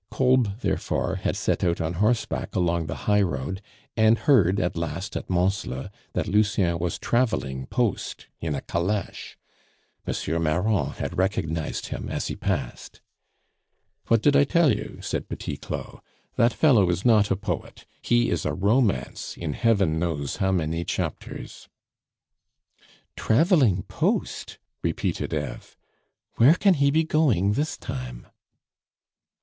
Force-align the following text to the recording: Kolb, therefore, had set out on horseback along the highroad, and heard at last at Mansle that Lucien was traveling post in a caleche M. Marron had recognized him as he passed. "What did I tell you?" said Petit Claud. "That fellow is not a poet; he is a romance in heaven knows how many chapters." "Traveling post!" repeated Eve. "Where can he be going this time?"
Kolb, 0.09 0.61
therefore, 0.61 1.17
had 1.17 1.37
set 1.37 1.63
out 1.63 1.79
on 1.79 1.93
horseback 2.01 2.55
along 2.55 2.87
the 2.87 3.05
highroad, 3.05 3.61
and 3.95 4.17
heard 4.17 4.59
at 4.59 4.75
last 4.75 5.15
at 5.15 5.29
Mansle 5.29 5.89
that 6.13 6.27
Lucien 6.27 6.79
was 6.79 6.97
traveling 6.97 7.67
post 7.67 8.25
in 8.39 8.55
a 8.55 8.61
caleche 8.61 9.37
M. 10.07 10.41
Marron 10.41 10.93
had 10.93 11.19
recognized 11.19 11.89
him 11.89 12.09
as 12.09 12.29
he 12.29 12.35
passed. 12.35 12.99
"What 14.07 14.23
did 14.23 14.35
I 14.35 14.43
tell 14.43 14.75
you?" 14.75 14.97
said 15.03 15.29
Petit 15.29 15.57
Claud. 15.57 15.99
"That 16.35 16.51
fellow 16.51 16.89
is 16.89 17.05
not 17.05 17.29
a 17.29 17.35
poet; 17.35 17.85
he 18.01 18.31
is 18.31 18.43
a 18.43 18.55
romance 18.55 19.37
in 19.37 19.53
heaven 19.53 19.99
knows 19.99 20.37
how 20.37 20.51
many 20.51 20.83
chapters." 20.83 21.69
"Traveling 23.15 23.83
post!" 23.83 24.57
repeated 24.81 25.31
Eve. 25.31 25.77
"Where 26.37 26.55
can 26.55 26.73
he 26.73 26.89
be 26.89 27.03
going 27.03 27.51
this 27.51 27.77
time?" 27.77 28.25